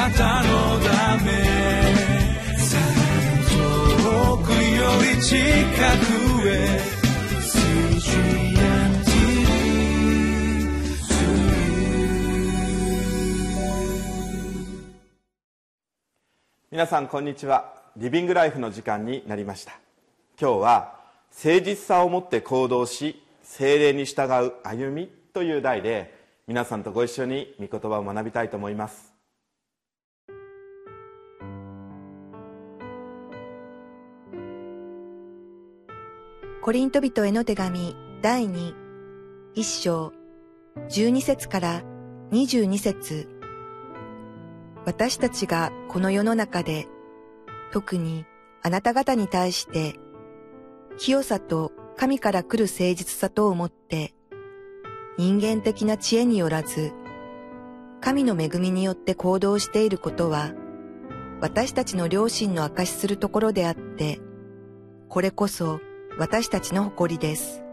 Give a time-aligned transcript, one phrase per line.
[0.00, 1.30] なたのため
[3.50, 6.80] 遠くより近くへ
[16.70, 17.74] 皆さんこんにちは。
[17.98, 19.72] リビングライフの時間になりました。
[20.40, 20.94] 今日は
[21.30, 26.14] 誠実さを持って行動し精霊に従う歩みという題で
[26.46, 29.19] 皆さんとご一緒に御言葉を学びたいと思います。
[36.70, 38.74] コリント人への手紙第2
[39.56, 40.12] 一章
[40.88, 41.82] 12節から
[42.30, 43.28] 22節。
[44.86, 46.86] 私たちがこの世の中で
[47.72, 48.24] 特に
[48.62, 49.96] あなた方に対して
[50.96, 54.14] 清さと神から来る誠実さと思って
[55.18, 56.92] 人間的な知恵によらず
[58.00, 60.52] 神の恵みによって行動していることは
[61.40, 64.20] 私たちの良心の証しするところであって
[65.08, 65.80] これこそ
[66.20, 67.64] 私たちの誇りです。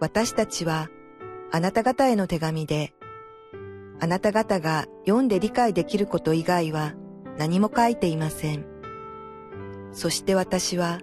[0.00, 0.88] 私たちは
[1.52, 2.92] あなた方への手紙で
[4.00, 6.94] あなた方が読んで理解できること以外は
[7.38, 8.66] 何も書いていません。
[9.92, 10.98] そして私は、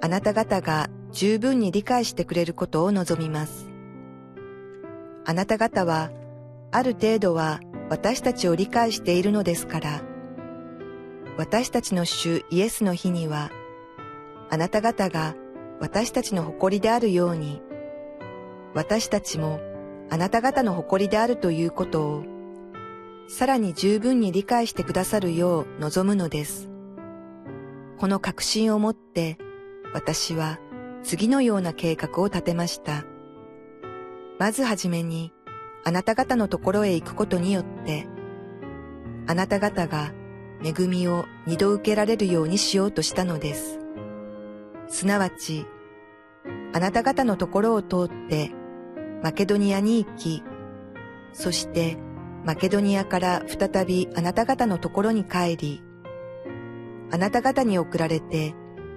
[0.00, 3.68] あなた方が十分に理解してくれることを望みます。
[5.26, 6.12] あなた方は、
[6.70, 10.02] ある程度は私たちを理解しているのですから、
[11.36, 13.50] 私たちの主イエスの日には、
[14.50, 15.36] あなた方が
[15.80, 17.62] 私たちの誇りであるように、
[18.74, 19.60] 私たちも
[20.10, 22.24] あなた方の誇りであるということを、
[23.28, 26.68] さらに十分に理解してくださるよう望むのです。
[27.98, 29.38] この確信をもって、
[29.94, 30.58] 私は
[31.04, 33.04] 次のような計画を立てました。
[34.40, 35.32] まずはじめに、
[35.84, 38.08] あなた方のところへ行くことによって、
[39.28, 40.12] あなた方が
[40.64, 43.79] 恵みを二度受けられるようにしようとしたのです。
[44.90, 45.66] すなわち、
[46.72, 48.52] あなた方のところを通って
[49.22, 50.42] マケドニアに行き、
[51.32, 51.96] そして
[52.44, 55.82] マケドニアから再びあなた方のところに帰り、
[57.12, 58.54] あなた方に送られて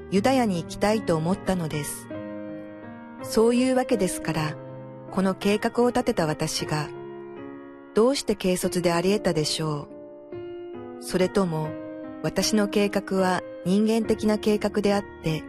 [0.09, 2.07] ユダヤに行きたいと思ったのです。
[3.21, 4.57] そういうわけですから、
[5.11, 6.89] この計画を立てた私が、
[7.93, 9.87] どうして軽率であり得たでしょ
[10.99, 11.03] う。
[11.03, 11.69] それとも、
[12.23, 15.43] 私の計画は人間的な計画であって、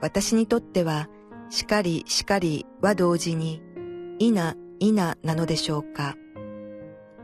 [0.00, 1.08] 私にとっては
[1.50, 3.60] しかりしかりは同時に、
[4.20, 6.16] いな、いななのでしょうか。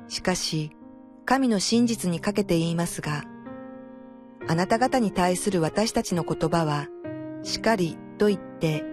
[0.09, 0.73] しかし、
[1.25, 3.25] 神の真実にかけて言いますが、
[4.49, 6.89] あなた方に対する私たちの言葉は、
[7.43, 8.85] しかりと言って、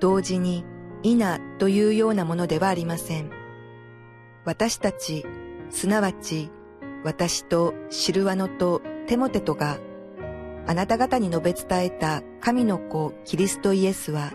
[0.00, 0.64] 同時に、
[1.02, 3.30] いなというようなものではありません。
[4.44, 5.24] 私たち、
[5.70, 6.50] すなわち、
[7.04, 9.78] 私とシルワノとテモテとが、
[10.68, 14.32] あなた方に述べ伝えた神の子キリストイエスは、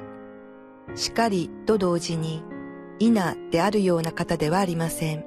[0.95, 2.43] しかりと同時に、
[2.99, 5.25] いなであるような方ではありません。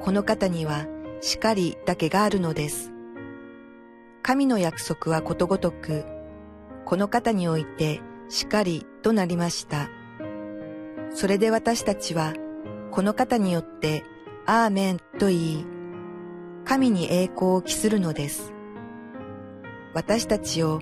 [0.00, 0.86] この方には、
[1.20, 2.90] しかりだけがあるのです。
[4.22, 6.04] 神の約束はことごとく、
[6.86, 9.90] この方において、しかりとなりました。
[11.10, 12.32] それで私たちは、
[12.90, 14.04] この方によって、
[14.46, 15.66] アーメンと言い、
[16.64, 18.51] 神に栄光を期するのです。
[19.94, 20.80] 私たちを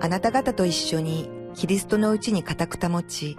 [0.00, 3.36] あなた方と一緒にキリストのうちに固く保ち、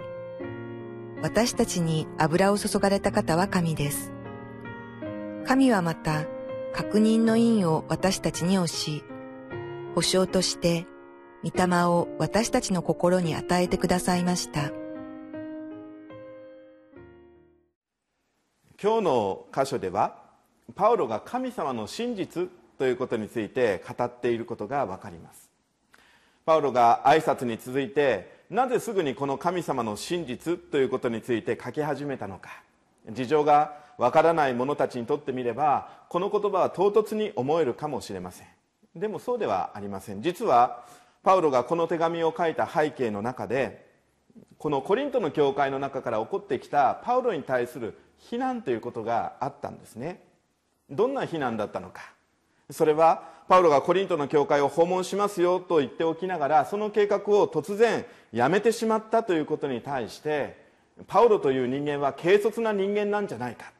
[1.22, 4.12] 私たちに油を注がれた方は神です。
[5.44, 6.24] 神はまた、
[6.72, 9.02] 確認の印を私たちに押し、
[9.94, 10.86] 保証として、
[11.42, 14.70] 御霊を私たちの心に与えてくださいました。
[18.80, 20.22] 今日の箇所では、
[20.76, 25.50] パウロが神様の真実ということについて語っていることがわかります。
[26.46, 32.62] パウロが挨拶に続いてなぜすぐにこの神様の真実ということについて書き始めたのか。
[33.10, 38.46] 事情がわからない者たちにとってみればこの言葉は唐突に思えるかもしれません。
[38.94, 40.22] でもそうではありません。
[40.22, 40.84] 実は
[41.22, 43.86] パウロがこの手紙を書いた背景の中で
[44.56, 50.22] このコリントの教会の中から起こってきたパウロに対する非難ということがあったんですね。
[50.90, 52.12] どんな非難だったのか。
[52.70, 60.68] それはパウロがコリントの教会を訪問しますよと言っておきながらその計画を突然やめてしまったということに対して
[61.06, 63.72] パウロという人間は軽率な人間なんじゃないか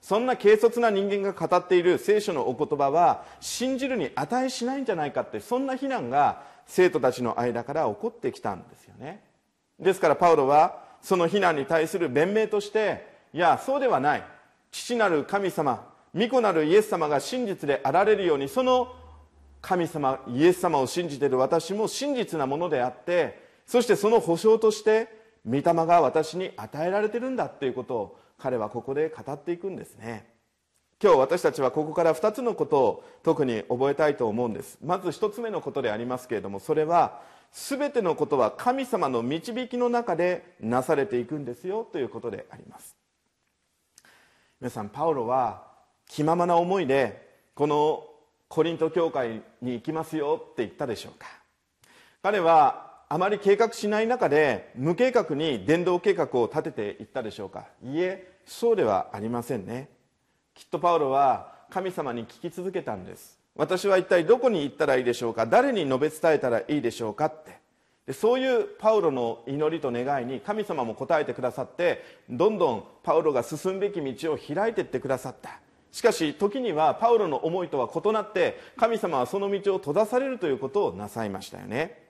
[0.00, 9.22] そんな軽率な人間が語っている聖書のお言葉は信じるに値しないんじゃないかってそんな非難が生徒たちの間から起こってきたんですよね。
[9.78, 14.24] ですからパウロはその非難に対する弁明としていやそうではない。
[14.70, 18.94] 父なる神様御子なるイエス様が真実であられるようにその
[19.60, 25.08] 神様イエス様を信じている私も真実なものであってそしてその保証として
[25.46, 30.26] 御霊が私に与えられてるんだっていうことを彼はここで語っていくんですね。
[31.02, 34.78] 今日私たちはここから2つのことを特に覚えたいと思うんです。
[34.84, 37.20] まず1つ目のことでありますけれどもそれは
[37.52, 42.96] 全てのことは神様の導きの中でなされていくんですよということであります。
[44.60, 45.67] 皆さんパウロは
[46.08, 48.04] 気ままな思いでこの
[48.48, 51.26] コリント教会に行きますよって言ったでしょうか。
[52.22, 57.66] 彼はあまり計画しない中で無計画に伝道計画を立てていったでしょうか。
[57.84, 59.88] いえそうではありませんね。
[60.54, 63.38] きっとパウロは神様に聞き続けたんです。
[63.54, 65.46] 私は一体どこに行ったらいいでしょうか。
[65.46, 67.58] 誰に述べ伝えたらいいでしょうかって。
[68.06, 75.60] でそういうパウロの祈りと願いに神様も答えてくださってどんどんパウロが進むべき道を開いていってくださった。
[75.92, 82.06] しかし時にはパウロの思いとは異なって神様はその道を閉ざされるということをなさいましたよね。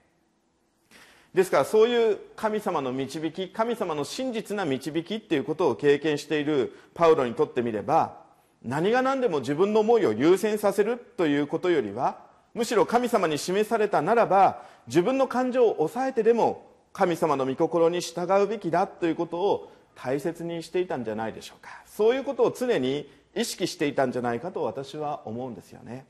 [1.34, 8.16] ですからそういう神様の導き神様の真実な導きっていうことを経験しているパウロにとってみれば
[8.62, 21.82] 何が何でも自分の思いを優先させるということよりはむしろ神様に示されたならば自分の感情を抑えてでも神様の御心に従うべきだということを大切にしていたんじゃないでしょうか。
[21.86, 23.08] そういうことを常に
[23.38, 26.06] 意識していたんじゃないかと私は思うんですよね。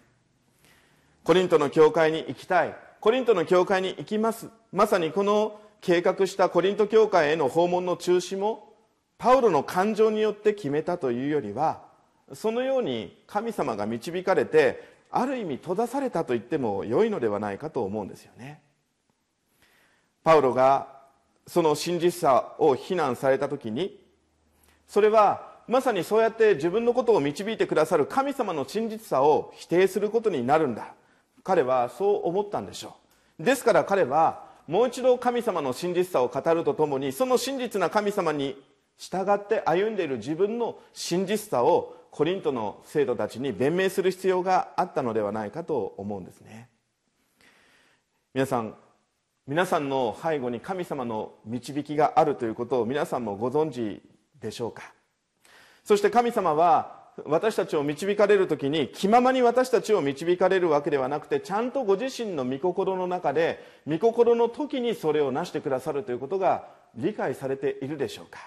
[1.25, 2.75] コリントの教会に行きたい。
[3.01, 4.49] コリントの教会に行きます。
[4.73, 8.73] まさにこの計画したコリント教会への訪問の中止も
[9.19, 11.83] パウロの感情によって決めたというよりは
[12.33, 18.63] そのように神様が導かれてある意味閉ざされたと言っても良いのではないかと思うんですよね。
[20.25, 20.89] パウロが
[21.47, 24.01] その真実さを非難された時に
[24.87, 30.95] それはまさにそうやって自分のことを導いてくださる神様の真実さを否定することになるんだ。
[31.45, 32.97] 彼はそう思ったんでしょ
[33.39, 33.45] う。
[33.45, 38.57] ですから彼はもう一度神様の真実さを語るとともにその真実な神様に
[38.97, 46.69] 従って歩んでいる自分の真実さをコリントの生徒たちに弁明する必要があったのではないかと思うんですね。
[48.33, 48.75] 皆さん
[49.47, 54.03] 皆さんの背後に神様の導きがあるということを皆さんもご存知
[54.41, 54.93] でしょうか？
[55.89, 68.39] そして神様は私たちを導かれる時に気ままに私たちを導かれるわけではなくてちゃんとご自身の御心の中で御心の時にそれを成してくださるということが理解されているでしょうか。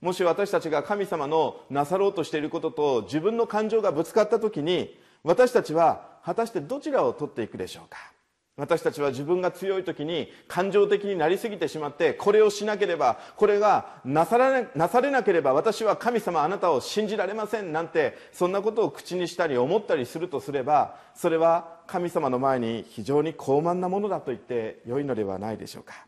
[0.00, 8.13] もし私たちが神様のなさろうとしていることと自分の感情がぶつかった時に私たちは果たしてどちらを取っていくでしょうか。
[8.56, 26.06] 私たちは自分が強い時に感情的になりすぎてしまってこれをしなければこれがなされなされなければ私は神様あなたを信じられませんなんてそんなことを口にしたり思ったりするとすればそれは神様の前に非常に高慢なものだと言ってよいのではないでしょうか。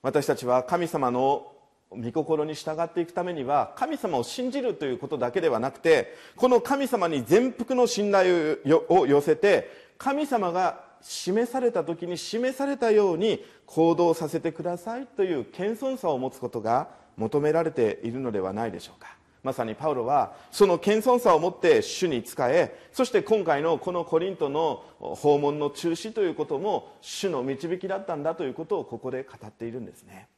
[0.00, 1.52] 私たちは神様の
[1.90, 8.58] 御心に従っていくためには神様を信じるということだけではなくてこの神様に全幅の信頼
[8.88, 19.18] を寄せて神様が示された時に示されたように行動させてくださいという謙遜さを持つことが求められているのではないでしょうか。
[19.42, 30.28] まさにパウロはその謙遜さを持って主に仕えそして今回のこのコリントの訪問の中止ということも主の導きだったんだということをここで語っているんですね。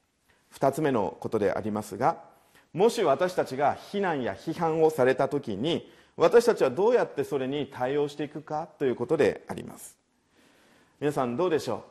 [0.55, 2.19] 2つ目のことでありますが
[2.73, 5.91] もし私たちが非難や批判をされた時に
[6.21, 9.97] 私たちはどうやってそれに対応していくかということであります。
[11.01, 11.83] 皆さんどうでしょ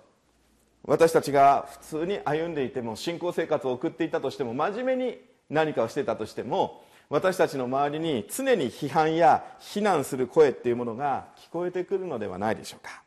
[0.86, 0.91] う？
[0.91, 5.19] 私たちが普通に歩んでいても信仰生活を送っていたとしても真面目に
[5.50, 13.01] 何かをしてたとしても私たちの周りに常に批判や非難する声っていうものが聞こえてくるのではないでしょうか。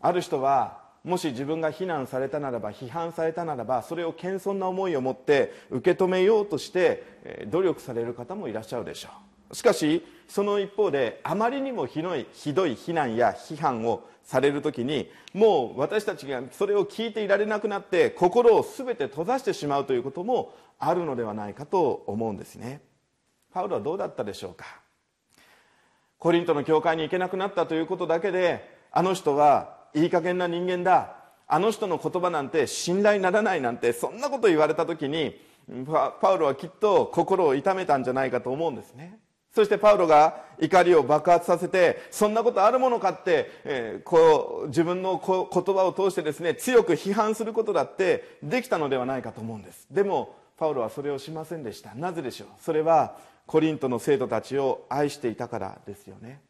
[0.00, 9.27] ある人はもし自分が非難されたならば批判されたならばそれを謙遜な思いを持って受け止めようとして努力される方もいらっしゃるでしょう。
[9.52, 22.82] しかしその一方であまりにもひどいひどい非難や批判をされる時にもう私たちがそれを聞いていられなくなって心を全て閉ざしてしまうということもあるのではないかと思うんですね。
[23.52, 24.66] パウロはどうだったでしょうか？
[26.18, 31.14] コリントの教会に行けなくなったということだけであの人はいい加減な人間だ
[31.46, 35.40] あの人の言葉なんて信頼ならないなんてそんなこと言われた時に
[36.20, 39.18] パウロはきっと心を痛めたんじゃないかと思うんですね。
[39.54, 49.86] そしてパウロが怒りを爆発させてそんなことあるものかって、えー、こう自分のこ言葉を通してですね強く批判することだってできたのではないかと思うんです。
[49.90, 51.94] でもパウロはそれをしませんでした。
[51.94, 52.48] なぜでしょう？
[52.60, 56.40] それはコリントの生徒たちを愛していたからですよね。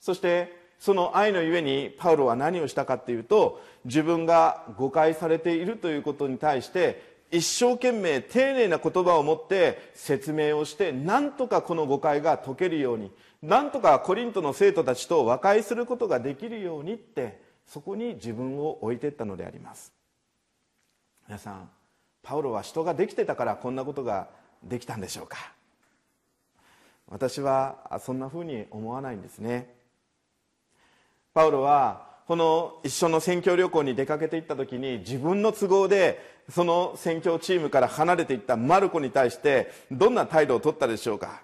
[0.00, 13.10] そしてその愛のゆえにパウロは何をしたかっていうと自分が誤解されているということに対して一生懸命丁寧な言葉を持って説明をして何とかこの誤解が解けるように
[13.42, 19.92] 何とかコリントの生徒たちと和解することができるようにってそこに自分を置いてったのであります。
[21.26, 21.68] 皆さん
[22.22, 24.28] パウロは人ができてたからこんなことが
[24.62, 25.52] できたんでしょうか？
[27.08, 29.74] 私はそんなふうに思わないんですね。
[31.34, 41.42] パウロはこの一緒の宣教旅行に出かけていった時に自分の都合でその宣教チームから離れていったマルコに対してどんな態度を取ったでしょうか？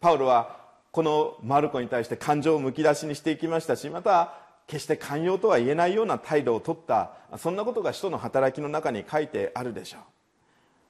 [0.00, 0.58] パウロは
[0.90, 4.34] このマルコに対して感情をむき出しにしていきましたしまた
[4.66, 10.00] 決して寛容とは言えないような態度を取ったそんなことが使徒の働きの中に書いてあるでしょう。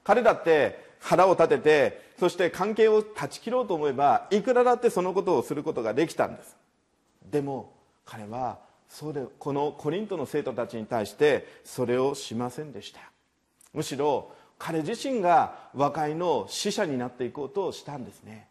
[0.02, 6.56] 彼だって腹を立ててそして関係を断ち切ろうと思えばいくらだってそのことをすることができたんです。
[7.30, 7.74] でも
[8.06, 8.58] 彼は
[8.90, 13.00] そうでこのコリントの生徒たちに対してそれをしませんでした。
[13.72, 18.48] むしろ彼自身が和解の使者になっていこうとしたんですね。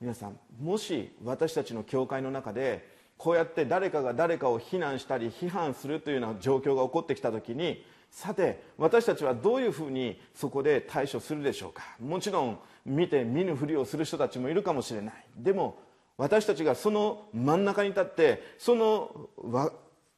[0.00, 11.82] 皆さんもし私たちの教会の中でこうやって誰かが誰かを非難したり批判するというような状況が起こってきた時にさて私たちはどういうふうにそこで対処するでしょうか。
[12.00, 15.14] もちろん見て見ぬふりをする人たちもいるかもしれない。
[15.36, 15.78] でも
[16.18, 19.28] 私たちがその真ん中に立ってその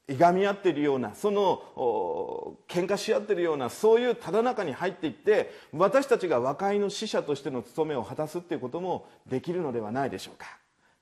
[0.08, 10.46] いがみ合っているようなその喧嘩し合っているようなそういうただ中に入っていって私たちが和解の使者としての務めを果たすっていうこともできるのではないでしょうか。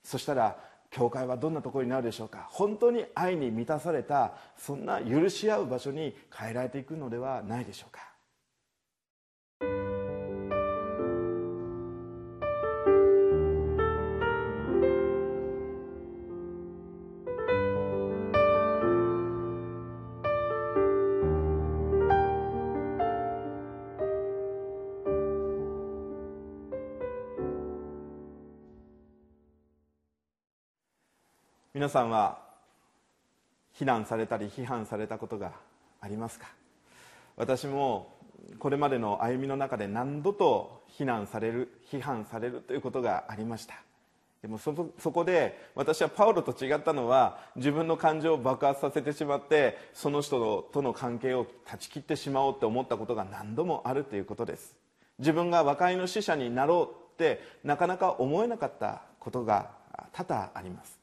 [0.02, 0.56] そしたら
[0.90, 2.46] 教会はどんなところになるでしょうか。
[2.50, 8.15] 本当に愛に満たされたそんな許し合う場所に変えられていくのではないでしょうか。
[31.76, 32.38] 皆さんは
[33.74, 35.52] 非難されたり批判されたことが
[36.00, 36.46] ありますか？
[37.36, 38.14] 私も
[38.58, 43.74] これまでの歩みの中で何度と非難される批判されるということがありました。
[44.40, 54.74] でもそこで私はパウロと違ったのは自分の感情を爆発させてしまってその人との関係を断ち切ってしまおうと思ったことが何度もあるということです。
[55.18, 59.72] 自分が和解の使者になろうってなかなか思えなかったことが
[60.14, 60.95] 多々あります。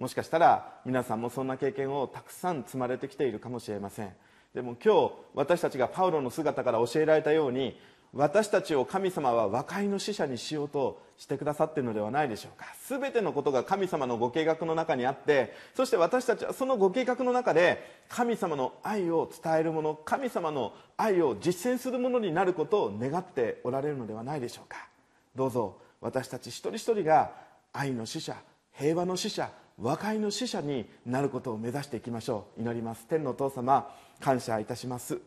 [0.00, 4.08] もしかしたら皆さんもそんな経験をたくさん積まれてきているかもしれません。
[4.54, 7.78] でも今日私たちがパウロの姿から教えられたように
[8.14, 12.64] 私たちを神様は和解の使者にしようとしてくださっているのではないでしょうか。
[12.88, 24.88] 全てのことが神様のご計画の中にあってそして私たちはそのご計画の中で神様の愛を伝えるもの神様の愛を実践するものになることを願っておられるのではないでしょうか。
[25.36, 27.32] どうぞ私たち一人一人が
[27.74, 28.34] 愛の使者
[28.72, 29.50] 平和の使者
[29.82, 32.60] 和解の使者になることを目指していきましょう。
[32.60, 33.06] 祈ります。
[33.06, 35.18] 天のお父様感謝いたします。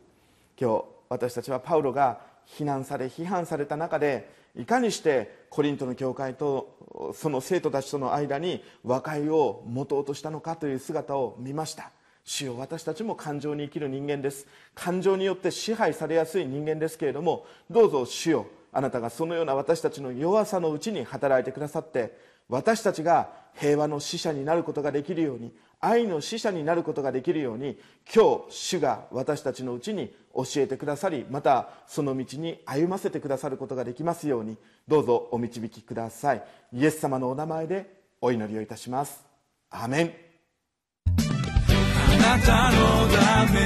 [0.60, 11.90] 今日私たちはパウロが非難され批判された中でいかにしてコリントの教会とその生徒たちとの間に和解を持とうとしたのかという姿を見ました。
[12.24, 14.46] 主よ私たちも感情に生きる人間です。
[14.76, 22.16] 感情によって支配されやすい人間ですけれどもどうぞ主よあなたがそのような私たちの弱さのうちに働いてくださって
[22.48, 27.78] 私たちが平和の使者になることができるように愛の使者になることができるように
[28.12, 34.56] 今日主が私たちのうちに教えてくださりまたその道に歩ませてくださることができますように
[34.88, 36.42] どうぞお導きください。
[36.72, 39.24] イエス様のお名前でお祈りをいたします。
[39.70, 40.12] アメン。
[41.06, 43.60] あなたのため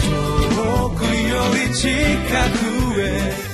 [0.00, 1.08] 遠くよ
[1.68, 1.88] り近
[3.44, 3.47] く